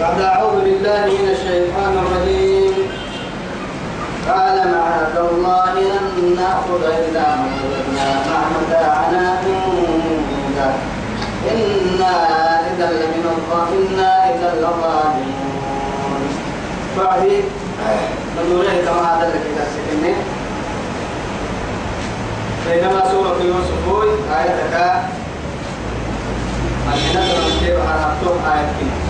[0.00, 2.76] بعد أعوذ بالله من الشيطان الرجيم.
[4.28, 10.72] قال معاذ الله أن نأخذ إلا وجدنا مع متاعنا عنده
[11.52, 12.12] إنا
[12.70, 13.26] إذا لمن
[13.76, 16.22] إنا إذا لظالمون.
[16.98, 17.22] بعد
[18.36, 20.14] مدورين كما هذا الذي تسكني
[22.66, 23.84] بينما سورة يوسف
[24.38, 24.74] آيتك.
[26.88, 29.09] الحين كيف عرفتم آية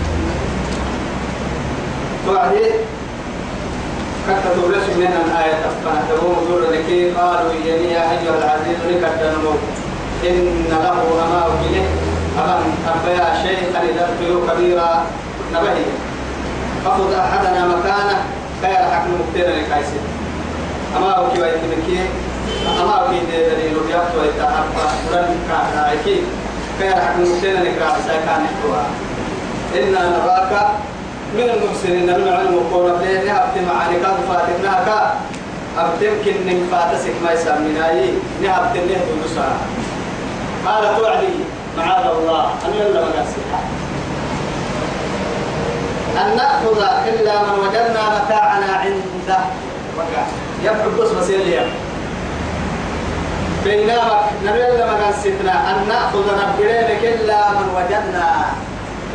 [2.25, 2.65] توعدي
[4.27, 5.61] كتا تورس من الآية.
[6.09, 9.53] تقوم دور لكي قالوا إياني يا أيها العزيز لك الدنمو.
[10.29, 11.85] إن له أما وكله
[12.39, 14.09] أبن أبيا شيخا إذا
[14.47, 15.05] كبيرا
[15.53, 15.85] نبهي.
[16.85, 18.19] فخذ أحدنا مكانه.
[18.61, 19.99] كي يلحق مكتنا لكايسي
[20.97, 21.99] أما وكي ويتمكي
[22.81, 24.67] أما وكي دليل يبتو ويتعرف
[25.11, 26.21] ورن كاكايكي
[26.79, 28.85] كي يلحق مكتنا لكايسي كان يحتوها
[29.75, 30.67] إنا نراك
[31.33, 35.15] من المحسنين من علم وقول بليه نهبت معاني؟ كان فاتتنا كا.
[35.77, 38.09] أبتم كن فاتسك ما يسمينا يي
[38.43, 39.47] نهبت نه دلسا
[40.65, 41.33] قال توعدي.
[41.77, 42.43] معاذ الله.
[42.65, 43.61] أن يلا مقاسيها
[46.21, 49.39] أن نأخذ إلا من وجدنا متاعنا عنده.
[50.63, 51.65] يبقى بس مسيليا
[53.63, 54.23] بينامك.
[54.45, 58.45] نبي إلا مقاسيتنا أن نأخذ نبرينك إلا من وجدنا.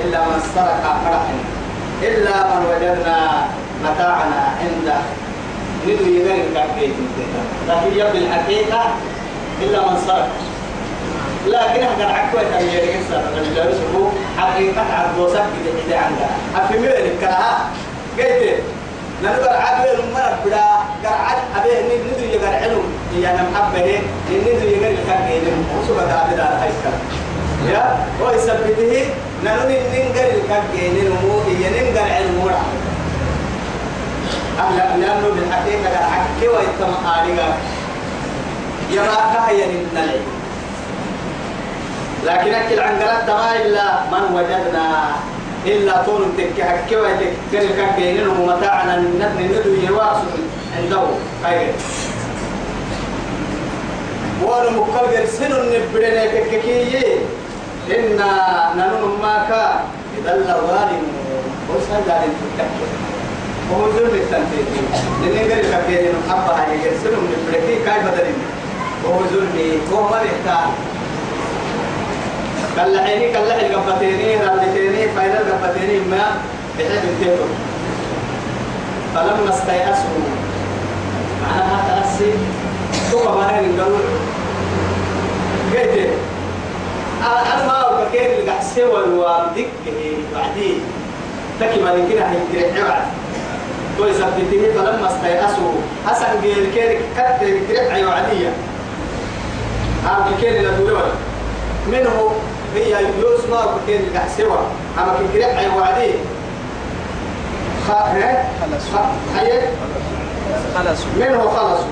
[0.04, 1.55] إلا من سرق فرحنا
[2.02, 3.46] إلا من وجدنا
[3.84, 4.98] متاعنا عنده.
[5.86, 6.94] ندو يغير كاكيت
[7.68, 8.84] لكن يبدو الحقيقة
[9.62, 10.28] إلا من صرف.
[11.46, 13.22] لكن هذا عكوة تغيير إنسان.
[13.36, 14.08] رجل يسبو
[14.38, 15.44] حقيقة عبدوسك
[15.86, 17.58] كده عندها أفهمي لك كلها
[18.18, 18.60] قلت
[19.24, 20.66] نقدر عقل المرة بلا
[21.04, 22.82] قرعد أبيه ندو يقرع علم.
[23.14, 23.30] هي.
[23.30, 25.42] أنا محبه ندو يقرع كاكيت
[25.78, 27.00] وسبب هذا هاي الكلام؟
[27.72, 29.04] يا ويثبته
[29.44, 32.50] نلون ننقل الكاكين نمو هي ننقل علم
[34.58, 37.56] أهلا لأنه بالحقيقة حكي ويتم آلغا
[38.90, 40.20] يرى كهيا ننقل
[42.24, 45.16] لكن أكل عن قلت ما إلا من وجدنا
[45.66, 50.40] إلا طول تكي حكي ويتكر الكاكين نمو متاعنا نتن ندو يواصل
[50.76, 51.02] عنده.
[51.44, 51.72] خير
[54.42, 57.18] وأنا مكبر سنو نبرنا كككيه
[57.90, 58.72] إنا
[60.26, 61.02] ننون ماكا إذا الظالم
[61.68, 62.86] وسهل ظالم تتكي
[63.70, 64.66] وهو ظلم التنفيذ
[65.22, 68.40] لأن قال لك كيف نحبها هي يرسلهم من بريكي كاي بدلين.
[69.04, 70.68] وهو ظلمي وهو ما يحتاج
[72.76, 76.24] كلا عيني كلا عيني قبتيني رالتيني فاينل قبتيني ما
[76.78, 77.46] بحب انتهوا
[79.14, 80.20] فلما استيأسوا
[81.42, 82.32] معناها تأسي.
[83.10, 84.00] ثم ما نقول
[85.72, 86.08] قلت
[87.20, 89.68] أنا ما أقول كيف اللي قاعد سوى الوالدك
[90.34, 90.80] بعدين.
[91.60, 93.02] تكي ما يمكن هي كريح بعد
[93.98, 95.72] تو يثبته فلما استيأسوا
[96.06, 98.48] حسن قيل كير كت كريح أيوة عادية
[100.04, 101.02] أنا كير اللي دولة
[101.88, 102.32] منه
[102.74, 104.58] هي يوسف ما كير اللي قاعد سوى
[104.98, 106.14] أما كريح أيوة عادية
[107.88, 108.84] خلص
[109.36, 109.60] هي
[110.74, 111.86] خلص منه خلصوا.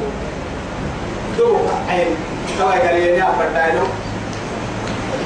[1.38, 2.06] دوب عين.
[2.58, 3.84] توا قال لي؟ يا فردانو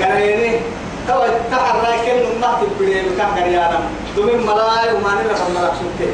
[0.03, 0.61] قريني
[1.09, 3.81] تو تحرى كل ما تبدي كان قريانا
[4.17, 6.11] دوم ملاي وما نلا ملك سنتي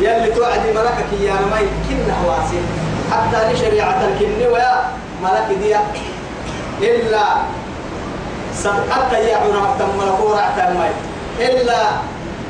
[0.00, 2.60] يلي توعدي ملكك يا ما يمكن هواسي
[3.12, 4.74] حتى لشريعة الكن ويا
[5.22, 5.76] ملك دي
[6.90, 7.24] إلا
[8.54, 10.90] صدقت يا عنا تم ملكورة تماي
[11.40, 11.80] إلا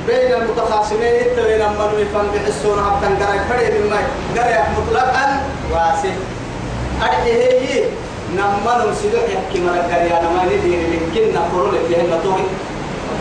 [0.07, 4.05] بين المتخاصمين انت بين من يفهم بحسون عبد قرأ فريد الماء
[4.37, 5.41] قرأ مطلقا
[5.73, 6.15] واسع
[7.03, 7.85] أرحيه
[8.37, 12.45] نما نمسدو يحكي من القرية ما ندير لكن نقول لك هنا توي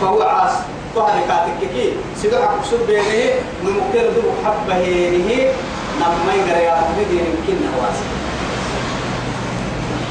[0.00, 0.52] فهو عاص.
[0.94, 1.92] فهذا كاتك كي.
[2.36, 3.34] حق سب بينه.
[3.64, 5.50] نمكر دو حبه هي
[6.00, 7.98] نما يقرأ ندير لكن نواس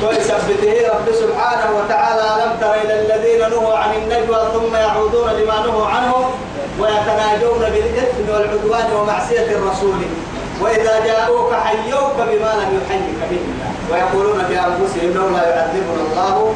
[0.03, 5.85] ويثبته رب سبحانه وتعالى لم تر إلى الذين نهوا عن النجوى ثم يعودون لما نهوا
[5.85, 6.29] عنه
[6.79, 9.95] ويتناجون بالإثم والعدوان ومعصية الرسول.
[10.61, 16.55] وإذا جاءوك حيوك بما لم يحيك به الله ويقولون في أنفسهم لولا يعذبنا الله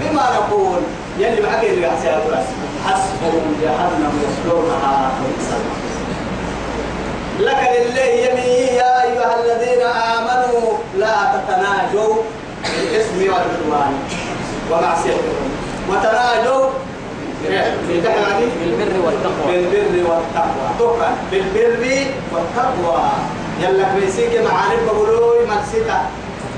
[0.00, 0.80] بما نقول.
[1.18, 2.20] يلي معك اللي يحسن
[2.86, 5.10] حسبهم جهنم يصلونها.
[7.40, 12.14] لك لله يمي يا أيها الذين آمنوا لا تتناجوا
[12.64, 13.92] بالإثم والعدوان
[14.70, 15.16] ومعصية
[15.90, 16.66] وتناجوا
[17.44, 23.10] بالبر والتقوى بالبر والتقوى تقى بالبر والتقوى
[23.62, 26.00] يلا كريسيك معارف بقولوا مرسيتا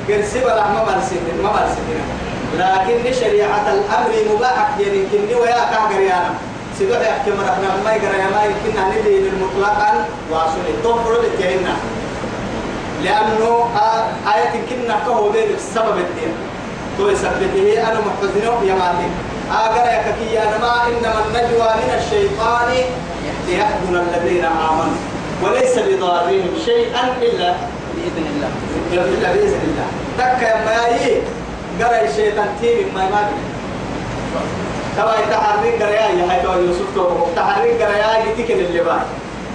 [0.09, 2.05] كرسي ما مرسيتا ما مرسيتا
[2.59, 6.31] لكن شريعة الأمر مباح يعني كني ويا كهجريانا
[6.79, 11.75] سيدو يحكي مرحنا ما يقرأ ما يمكن أن ندين المطلقا واصل توفر لتهنا
[13.05, 13.69] لأنه
[14.35, 16.35] آية كنا كهو دير السبب الدين.
[16.99, 18.75] تو يثبته أنا محزن يا
[19.52, 22.69] أقرأ يا كي أنا ما إنما النجوى من الشيطان
[23.49, 25.00] ليحزن الذين آمنوا
[25.43, 27.55] وليس بضارهم شيئا إلا
[27.94, 28.50] بإذن الله.
[28.93, 29.87] إلا بإذن الله.
[30.19, 31.23] تك يا ماي
[31.81, 33.29] قرأ الشيطان تيم ما ما
[34.97, 37.06] تبا تحرك قرأ يا هاي تو يوسف تو
[37.37, 39.06] تحرك قرأ يا يتكل اللي بعد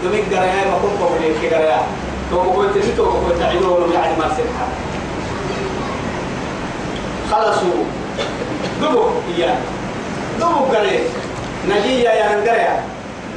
[0.03, 1.81] دمك قرأ يا ما كنت بقول لك قرأ
[2.31, 4.59] تو بقول تجي تو بقول تعيدوا يعني ما سمح
[7.31, 7.83] خلصوا.
[8.81, 9.55] دبوا إياه
[10.39, 10.99] دبوا قرأ
[11.69, 12.83] نجي يا قرأ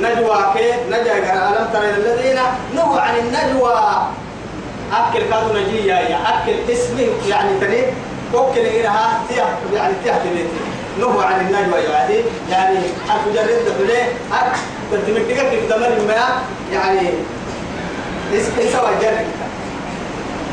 [0.00, 2.38] نجوى كي نجا ألم تر الذين
[2.74, 3.74] نهوا عن النجوى.
[4.92, 7.82] أكل كادو نجي يا أكل اسمه يعني تني
[8.34, 9.20] أكل إنها
[9.74, 10.60] يعني تبيتي.
[11.00, 12.14] نهوا عن النجوى يعني
[12.50, 12.78] يعني
[13.10, 14.02] أكل جرد دخله
[14.32, 14.58] أكل
[14.92, 16.42] تدمجك كيف تمر ما
[16.72, 17.08] يعني
[18.34, 19.26] إس إس وجرد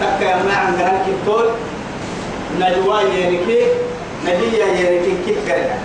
[0.01, 1.49] تك يا ما عن جران كتول
[2.59, 3.65] نجوى يعني كي
[4.25, 5.77] نجي يعني كي كيف كذا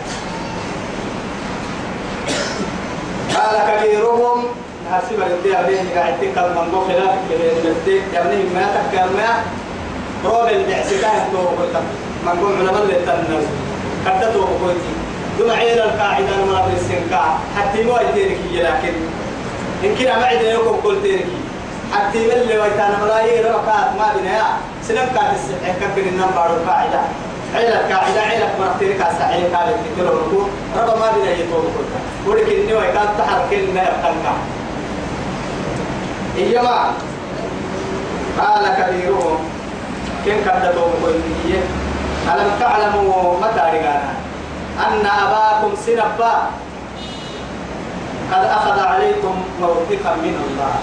[3.34, 4.44] قال كبيرهم
[4.92, 7.14] حسب الدي عليه قاعد تكلم من قبل خلاف
[7.64, 9.20] الدي يعني ما تكلم
[10.24, 11.76] روب البعثتان تو قلت
[12.24, 13.44] من قبل علماء للتنس
[14.06, 14.82] كدته قلت
[15.38, 18.94] دون عيل القاعدة ما بالسنكا حتى ما يديرك لكن
[19.84, 21.26] إن كنا ما عندنا قلت لك
[21.92, 24.42] حتى اللي ويتانا ملايين ربكات ما بنا
[24.88, 27.00] سنم كانت السحة كبر النمبر القاعدة.
[27.54, 32.60] عيلة قاعدة عيلة مرتين كاسة عيلة كانت تكلم نقول ربا ما بنا يتوب كلها ولكن
[32.60, 34.12] إني ويكاد تحرك لنا يبقى
[36.36, 36.92] إيما
[38.40, 39.38] قال كبيرهم
[40.24, 41.62] كن كدتهم كلية
[42.34, 44.12] ألم تعلموا متى رجانا
[44.86, 46.34] أن أباكم سنبا.
[48.32, 50.74] قد أخذ عليكم موثقا من الله.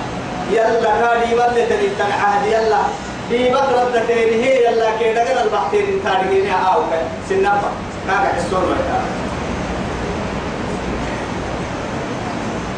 [0.52, 2.82] يلا كادي ولتني عهد يلا.
[3.30, 6.82] دي بكرة دكينه يلا كيدا كان البحثين تارجينها أو
[7.30, 7.72] سنبا
[8.08, 9.02] كاك حسون ويتا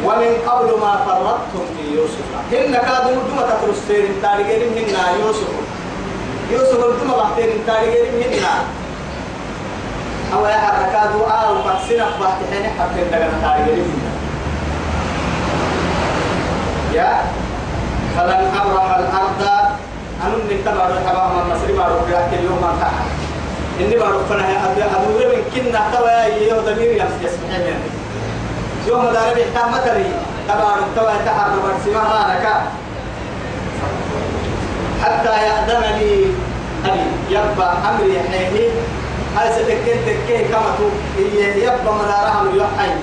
[0.04, 5.48] ومن قبل ما فرطتم في يوسف هن كادوا مدومة ترسين تارجين هن يوسف
[6.50, 8.44] يوسف مدومة بحثين تارجين هن
[10.34, 14.00] أو يا حركاتو آه وقتسنا بحثين حتى دقنا تارجين هن
[16.94, 17.22] يا
[18.16, 19.59] فلن أبرح الأرض
[20.22, 23.08] أنا من تبع الحباب من مصر ما روح يحكي اليوم ما تعال
[23.80, 27.74] إني بروح فنا أدور من كنا توا يو ضمير يسمح مني
[28.86, 30.04] يوم دار بيحتاج متري
[30.48, 32.46] تبع توا تحرر برسمة هانك
[35.02, 36.24] حتى يأذن لي
[36.86, 37.00] أبي.
[37.30, 38.68] يبقى أمري حيه
[39.36, 40.88] هاي ستكين تكين كما تو.
[41.56, 42.96] يبقى مدارهم يحيي.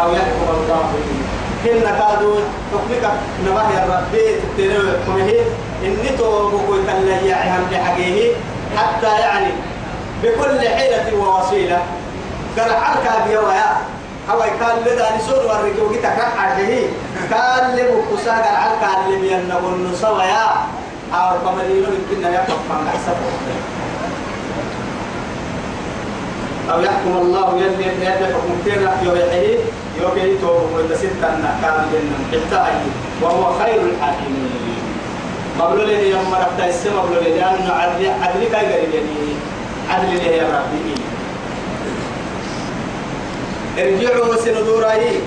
[0.00, 0.92] أو يحكم الله
[1.66, 2.34] كنا كادو
[2.72, 3.04] حكمك
[3.46, 4.24] نباه يا ربي
[4.56, 5.30] تتنوي حكمه
[5.84, 8.32] إني تو بقول تلا يعهم لحقيه
[8.76, 9.50] حتى يعني
[10.22, 11.82] بكل حيلة ووسيلة.
[12.58, 13.76] قال حركة بيويا
[14.30, 16.88] هو كان لدى نسور ورقي وقيت كحشه
[17.30, 20.46] كان لبكسا قال حركة اللي بينبون نسويا
[21.14, 23.75] أو كمالينو يمكن يقف من حسبه
[26.72, 29.58] أو يحكم الله يلي يلي حكم كنا يوحيه
[30.02, 31.30] يوكي توب ويتستا
[31.62, 32.72] كان جنة حتى
[33.22, 34.50] وهو خير الحاكمين.
[35.60, 39.32] مبلول لي يوم رفت السماء مبلول لي لأنه عدل عدل كاي قريب يعني؟
[39.90, 40.94] عدل لي يا ربي.
[43.78, 45.20] ارجعوا سندوراي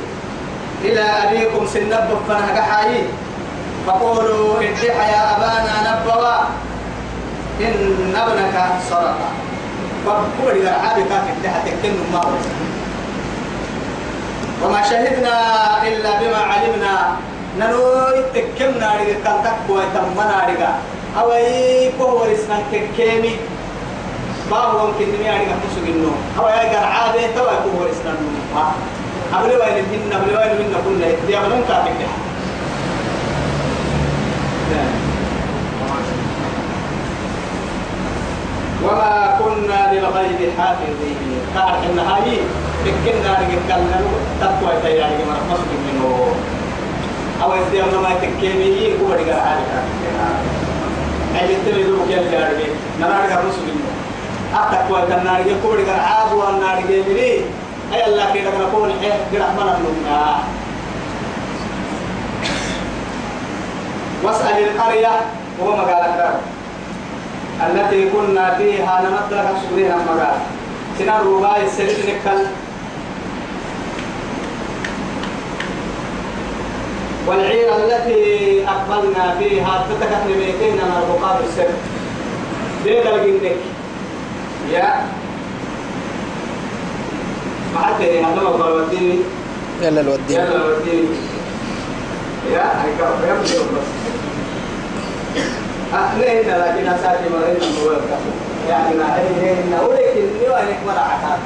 [0.83, 3.03] إلى أبيكم سنب فنهجحاي
[3.87, 6.37] فقولوا ادعى يا أبانا نبوا
[7.61, 8.55] إن ابنك
[10.05, 12.21] سرق فقول إذا عابك ادعى تكن ما
[14.63, 15.35] وما شهدنا
[15.87, 17.15] إلا بما علمنا.
[17.59, 20.71] ننوي تكمنا رجع كان تقوى تمنا رجع
[21.19, 23.35] أو أي كهو رسنا ككيمي.
[24.51, 28.41] ما هو ممكن نمي رجع مسوق النوم أو أي جر عادة توا كهو رسنا النوم
[28.55, 28.73] ها
[29.33, 31.99] أبلي وين من أبلي وين من كنا دي أبلون كاتك
[38.83, 41.17] وما كنا للغيب حافظين.
[41.55, 42.41] كارك النهاية
[42.85, 44.01] تكنا رجعنا
[44.41, 46.33] تقوى تياري ما مسلم منه.
[47.43, 49.69] أو إذا ما تكيمي هو رجع عارف
[51.41, 52.67] أي تبي كيل جاربي
[53.01, 53.79] نرى رجع مسلم
[54.55, 57.41] أتقوى كنا رجع هو رجع عاب وأنا رجع مني
[57.93, 60.41] أي الله كده نقول إيه؟ جرح من النوم
[64.23, 65.19] واسأل القرية.
[65.59, 66.39] وهو مقالة
[67.67, 70.37] التي كنا فيها نمدها سوريها مقال
[70.99, 72.45] سنة الرباية السليم نكال.
[77.27, 81.69] والعير التي أقبلنا فيها تتكت نميتين من الرقاب السر.
[82.83, 83.57] ديد الجنك
[84.71, 85.05] يا.
[87.73, 89.19] ما حد هذا ما قال وديني
[89.81, 91.07] يلا الوديني يلا الوديني
[92.51, 93.98] يا هيك يا بس
[95.93, 97.58] أهلين لكن أساتي مرين
[98.69, 99.55] يعني ما هي
[99.88, 101.38] ولكن يوانك مرعتها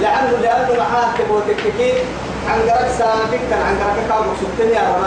[0.00, 1.94] لأنه لأنه معاه تبوتك كيف
[2.50, 5.04] عن قرك ساتك كان عن قرك كاو سبتني يا رب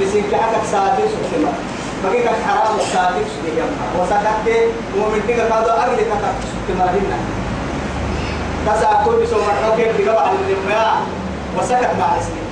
[0.00, 1.52] مسين كحك ساتي سبتما
[2.04, 3.64] بقيك حرام ساتي سبتي يا
[4.00, 4.46] وسكت
[4.96, 7.18] ومن تلك كادو أغلى كتك سبتما هنا.
[8.66, 11.00] كسا كل بسوا مرة كيف على الجماعة
[11.58, 12.42] وسكت مع اسمي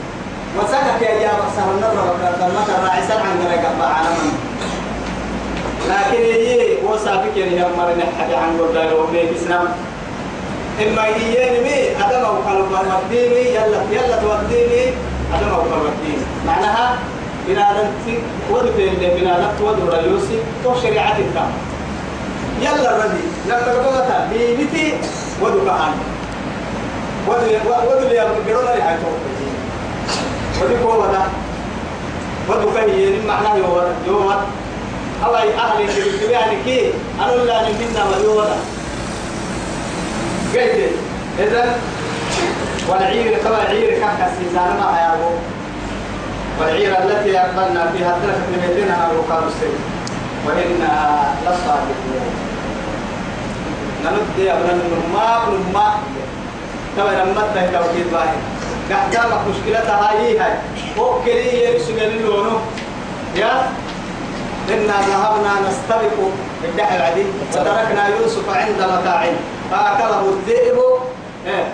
[0.58, 2.52] وسكت يا يا بصر النظر وكذا.
[2.54, 4.32] ما راعي سبع عن قرك على من
[5.88, 9.68] لكن هي وسافك يعني هم مرنا حد عن قرد وبيك إسلام
[10.82, 14.92] إما يجيني مي أدم أو قلب وديني يلا يلا توديني
[15.34, 16.98] أدم أو قلب وديني معناها
[17.48, 17.88] بنادم
[18.50, 21.50] ودو في اللي بنادم ودو ريوسي تو شريعة الكام
[22.62, 24.94] يلا ردي لما تقولها بيبتي
[25.42, 25.92] ودو كهان
[27.28, 27.44] ودو
[27.90, 28.96] ودو اللي يقولون لي هاي
[30.62, 31.22] ودو كوا ده
[32.48, 33.56] ودو كهي معناه
[34.06, 34.30] يوم
[35.24, 38.46] أو أي أهل اللي يعني كي أنا لا نمنا ويوم
[40.54, 40.90] قلت
[41.38, 41.76] إذا
[42.88, 45.30] والعير كما عير كحك السيزان ما هيابو
[46.60, 49.78] والعير التي أقبلنا فيها ثلاثة نبيتين أنا وقال السيد
[50.46, 52.32] وإنا لصادقون.
[54.04, 55.94] نمد يا ابن النما نما
[56.96, 58.36] كما نمت هي توكيد باهي.
[58.90, 60.52] قدامك مشكلتها هي هاي.
[60.98, 62.60] وكلي يرسل اللونه
[63.36, 63.70] يا
[64.68, 66.16] إنا ذهبنا نستبق
[66.62, 70.78] بالدحر العديد وتركنا يوسف عند متاعنا فأكله الذئب
[71.46, 71.66] إيه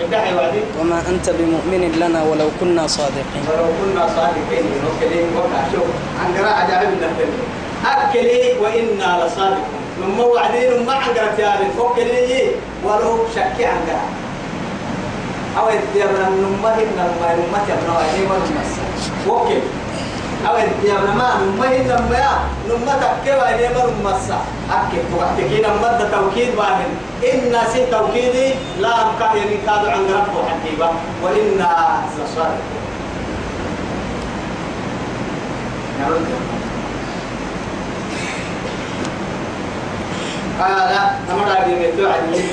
[0.00, 0.64] الدحر العديد.
[0.80, 3.42] وما أنت بمؤمن لنا ولو كنا صادقين.
[3.48, 5.88] ولو كنا صادقين وكلي وكا شوف
[6.20, 6.96] عن قراءة جاهل
[7.84, 9.82] أكلي وإنا لصادقون.
[10.00, 12.50] نما وعدين ما عن قراءة جاهل وكلي
[12.84, 14.10] ولو شكي عن قراءة
[15.58, 18.64] أو يديرنا نما هنا نما نما تبنا وعدين ونما
[19.28, 19.60] وكلي
[20.48, 22.26] أو يا نما نما هي نما
[22.68, 24.38] نما تكوا إني ما نما سا
[24.70, 26.90] أكيد وقتك نما توكيد باهن
[27.32, 30.88] إن سي توكيدي لا أبقى يعني كادو عن رب حكيبا
[31.22, 31.66] وإن
[32.18, 32.62] لصادق
[40.60, 40.92] قال
[41.30, 42.44] أمر أبي متوعدي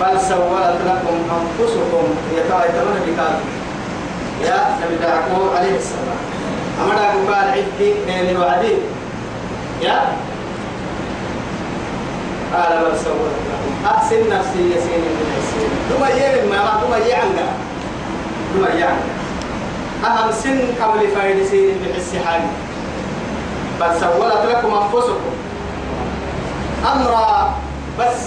[0.00, 2.04] بل سولت لكم أنفسكم.
[2.36, 3.38] يتعيتون بكاد
[4.44, 6.35] يا نبي دعكو عليه السلام.
[6.82, 8.74] أمر أبو قال عدي نيني وعدي
[9.82, 9.98] يا.
[12.54, 17.46] قال بل سولت لكم أحسن نفسي يسين من السين ثم يمن ما ثم يعنى
[18.54, 19.04] ثم يعنى
[20.04, 22.50] أهم سن قبل فايد سين بحس حالي
[23.80, 25.32] بل سولت لكم أنفسكم.
[26.92, 27.10] أمر
[27.98, 28.20] بس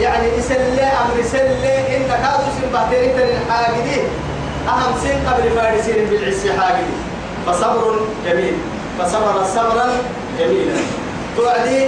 [0.00, 1.96] يعني يسلي أمر يسلي.
[1.96, 4.04] إن كادو سن بحترين الحاجدين
[4.68, 7.07] أهم سن قبل فايد سين بالعس حاجدين.
[7.48, 8.54] فصبر جميل.
[8.98, 9.88] فصبر صبرا
[10.38, 10.76] جميلا.
[11.36, 11.86] توعدي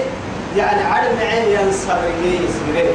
[0.57, 2.95] يعني عدم عين ينصبر يسمره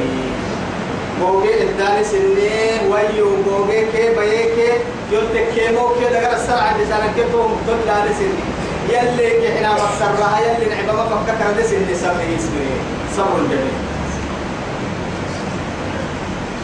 [1.20, 4.72] بوجي الداني سنين ويو بوجي كي بيه كي
[5.12, 8.44] يلتك كي مو كي دقر السرعة لسانا كي تو مقتل داني سنين
[8.88, 12.80] يلي كي حنا مصرها يلي نعبا ما فكك ردي سنين صبر يسمره
[13.16, 13.76] صبر جميل.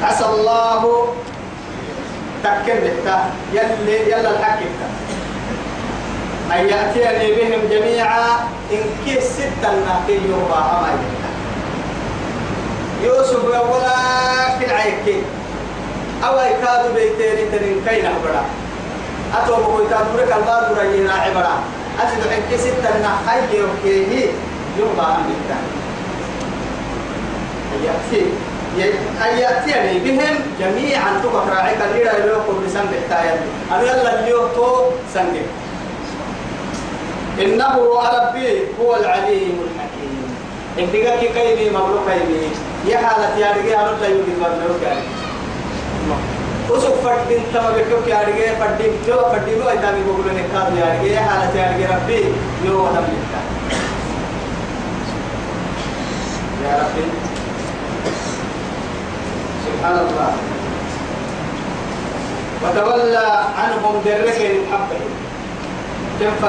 [0.02, 1.14] عسى الله
[3.52, 4.64] يلي يلا الحكي
[6.52, 8.28] أن يأتيني بهم جميعا
[8.72, 10.88] إن كيس ستة ناقي يوبا أما
[13.02, 13.96] يوسف يولا
[14.58, 15.24] في العيك.
[16.24, 18.44] أو يكادوا بيتين تنين كينا برا
[19.34, 21.56] أتو بقول تدورك الباب رجينا عبرا.
[22.00, 24.26] أجد إن كيس ستة ناقي يوكيه
[24.78, 25.56] يوبا أما
[27.84, 28.24] يأتي
[29.24, 33.40] أن يأتيني بهم جميعا تبقى راعيك الإلى يلوكم بسنب التاية
[33.72, 34.48] أنا يلا اليوم
[35.14, 35.46] سنجب
[37.40, 37.74] إنه
[38.12, 40.36] ربي هو العليم الحكيم
[40.78, 42.48] إنتقا كي كيني مبروك كيني
[42.86, 45.00] يا حالة يا رجال أنا لا يوجد مبروك يعني
[46.70, 50.98] وسوف فردين تما بكوك يا رجال فردين جو فردين لو إذا بيقولوا لك كار يا
[51.00, 52.24] رجال يا حالة يا رجال ربي
[52.64, 53.42] يو أنا بيتا
[56.64, 57.04] يا ربي
[59.66, 60.32] سبحان الله
[62.62, 64.38] وتولى عنهم درك
[64.72, 65.00] حبه
[66.20, 66.46] كم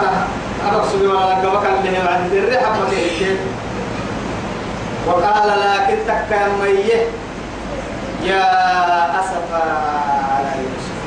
[0.67, 3.37] أبقى سبي ولا كما كان له بعد الريحة فتيك
[5.07, 7.07] وقال لكن تكا مية.
[8.23, 8.43] يا
[9.19, 9.63] أسفا
[10.31, 10.97] على يوسف.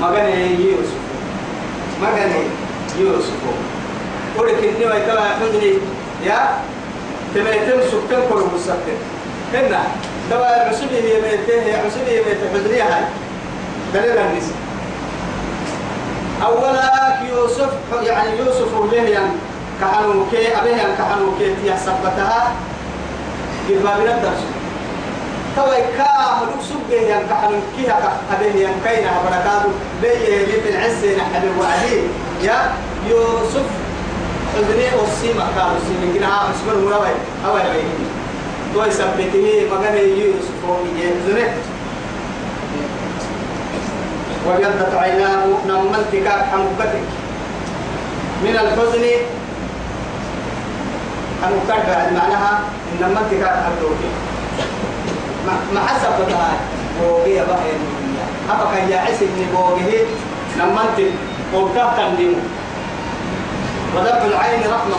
[0.00, 1.00] مغني يوسف.
[2.02, 2.42] مغني
[2.98, 3.40] يوسف.
[4.38, 5.72] ولكن إني ويتبع حزني
[6.24, 6.38] يا
[7.34, 8.98] تميتم سكتن كل مسكتن
[9.54, 9.82] هنا
[10.30, 13.04] دوا عسبي هي ميته عسبي هي ميته حزني هاي
[13.94, 14.56] دليل النساء
[16.42, 17.70] أولا يوسف
[18.02, 19.18] يعني يوسف وليه
[19.80, 22.52] كحنو كي أبيه كحنو كي تيا سبتها
[23.68, 24.42] بالبابنا الدرس.
[25.56, 29.68] توي كا هدوك سبه ين كحنو كي هكا أبيه ين كينا بركاتو
[30.02, 32.00] بيه في العز نحن وعدي
[32.42, 32.72] يا
[33.10, 33.66] يوسف
[34.54, 37.14] حزني أصيما كانوا سيمين كنا ها اسمه مرابي
[37.46, 38.04] هوا بيه
[38.74, 41.48] توي سبته مغني يوسف ومي يزنه
[44.46, 47.06] وجدت عيناه نملتك حمقتك
[48.44, 49.04] من الحزن
[51.42, 52.60] حمقتك بعد معناها
[53.00, 54.12] نملتك حمقتك
[55.74, 56.52] ما حسبتها
[57.00, 57.58] بوغي بقى
[58.50, 60.04] أبا كان يعيس إن بوغيه
[60.58, 61.12] نملتك
[61.54, 62.36] وبتاه تندمه.
[63.96, 64.98] ودفع العين رحمة.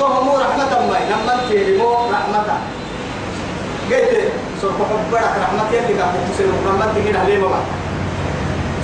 [0.00, 2.58] طهمو رحمة ما نملتك لمو رحمة.
[3.90, 7.60] قلت سرق حبرك رحمة يلي كافو سرق رحمتك هنا ليه ما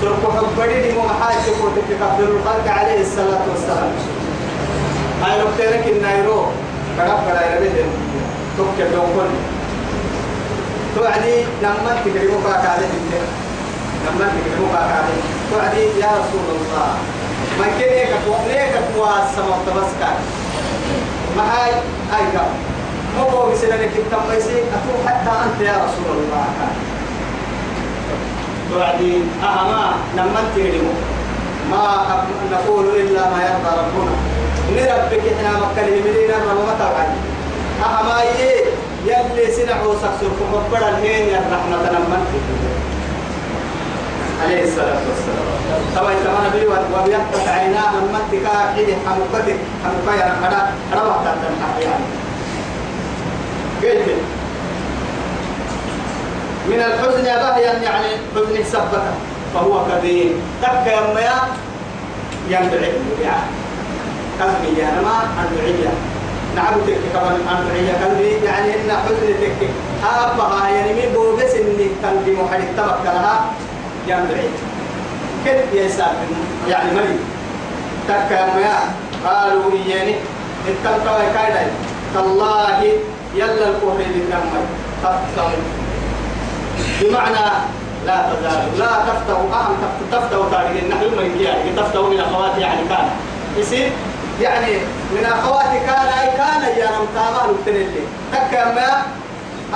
[0.02, 3.92] حبري لمو محاج تقول تكفر الخلق عليه الصلاة والسلام.
[5.22, 6.42] هاي نكتيرك النايرو
[6.96, 7.84] كرب كرا يربيه
[8.58, 8.74] دوم
[9.16, 9.32] كل
[10.96, 12.92] توعدي نمت تكلمو باك عليه.
[14.04, 15.20] نمت تكلمو باك عليه.
[15.50, 16.94] توعدي يا رسول الله.
[17.58, 18.12] ما كنيك
[18.48, 18.74] ليك
[19.24, 20.02] السماء تبسك
[21.36, 21.72] ما هاي
[22.12, 22.50] هاي كم
[23.18, 24.20] مو هو بسنة كتاب
[25.06, 26.44] حتى أنت يا رسول الله.
[28.72, 29.12] توعدي
[29.42, 30.92] أهما نمت تكلمو
[31.70, 31.84] ما
[32.52, 34.14] نقول إلا ما يرضى ربنا.
[34.76, 37.10] نربك إحنا مكة مدينة وما تبعد
[37.84, 38.22] أهما
[39.06, 42.26] يلي سنعو سكسر كمبرا الهين يا رحمة نمت
[44.42, 45.46] عليه الصلاة والسلام.
[45.96, 52.04] طبعا كما نبي وبيحتك عيناه نمت كاحد حمقتك حمقا يا رحمة روح تنحق يعني
[53.82, 54.08] قلت
[56.66, 59.14] من الحزن بهيا يعني حزن سبته
[59.54, 60.32] فهو كبير.
[60.62, 61.00] تك يا
[62.48, 62.92] ينبعي.
[63.22, 63.46] يعني
[64.40, 65.92] قلبي يا ما أدعية
[66.56, 68.44] نعم تك كمان أدعية قلبي.
[68.46, 69.68] يعني إن حزن تك
[70.04, 73.44] أبها يعني مين بوجس إني قلبي محرك تبك لها
[74.08, 74.48] ينبعي.
[75.44, 76.14] كيف يسال
[76.68, 77.18] يعني ملي
[78.08, 78.78] تك يا
[79.26, 80.14] قالوا إياني
[80.68, 81.66] اتلقوا كايدا
[82.14, 82.82] تالله
[83.34, 84.66] يلا الكفر للنمي
[85.02, 85.81] تفتح
[87.00, 87.46] بمعنى
[88.06, 89.76] لا تزال لا تفتح أهم
[90.12, 93.08] تفتح تاريخ النحو من يعني تفتح من أخواتي يعني كان.
[93.56, 93.90] يصير
[94.40, 94.72] يعني
[95.14, 99.02] من أخواتي كان أي كان يا نمتاما نبتنلي تكا ما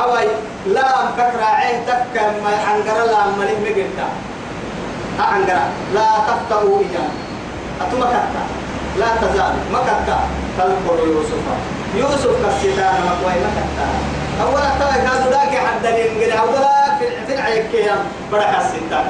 [0.02, 0.26] أوي
[0.66, 4.08] لا ككرا عيه تكا ما عنقر لا مليه مقلتا.
[5.20, 5.60] عنقر
[5.94, 7.10] لا تفتحوا إياه
[7.80, 8.42] أتما كتا
[8.98, 9.54] لا تزال.
[9.72, 9.80] ما
[10.58, 11.44] تذكر يوسف.
[11.94, 13.88] يوسف كسيتان ما كتا
[14.42, 17.94] أولا تاي كادو داك حد ينقل أولا في في العيكية
[18.32, 19.06] بركة الستان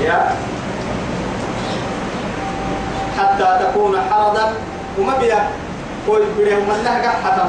[0.00, 0.36] يا
[3.18, 4.52] حتى تكون حرضا
[4.98, 5.48] وما بيا
[6.08, 7.42] قول بيه من لها حتى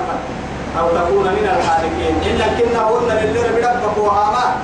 [0.79, 4.55] أو تكون من الحالكين إن كنا قلنا للي ربك وهاما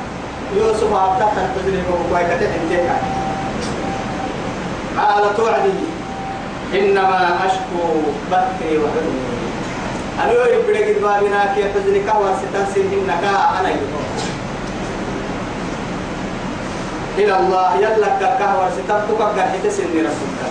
[0.57, 2.97] يوسف أبتحت الفجر وكويكة انتهى
[4.97, 5.97] قال توعدي.
[6.73, 7.83] إنما أشكو
[8.31, 9.36] بثي وحزني
[10.23, 13.23] أنا يقول بدك بابنا كيف حزني كوا ستنسي إنك
[13.59, 14.05] أنا يقول
[17.17, 20.41] إلى الله يلا كهوة ستبتك قاعدة سني رسولك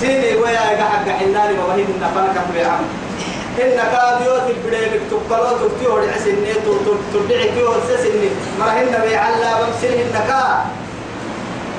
[0.00, 2.84] سيني ويا قاعد حناني وبهين النفان كفر عم
[3.62, 6.52] إن كاديوت البداية تقلو تفتيو لعسني
[7.14, 10.64] تدعي تيو سسني ما هن بيعلا بمسنه النكا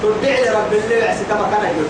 [0.04, 1.86] تدعي رب الله عسي كما كان يقول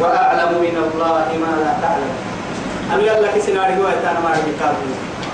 [0.00, 2.12] وأعلم من الله ما لا تعلم.
[2.92, 4.74] أنا يلا كسنا رجوع تانا ما رجعت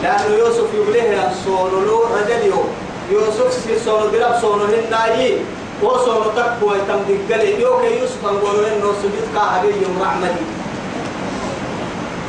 [0.03, 2.69] لأنه يوسف يقوله ينصور له رجل يوم
[3.11, 5.39] يوسف سيسون درب سونو هنائي
[5.83, 7.61] وصونو تقوى تم دقلي.
[7.61, 10.45] يوك يوسف انقولوا إنه سجد قاهري يوم رحمتي.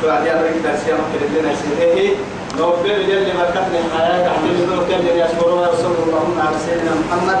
[0.02, 2.14] فعلي أمريك درسيا مكتب لنا سيديه
[2.58, 4.56] نوبل جل بركتنا الحياة تحمل
[4.88, 7.40] كل يشكرها وصلى اللهم على سيدنا محمد.